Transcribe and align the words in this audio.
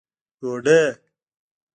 ډوډۍ 0.39 0.81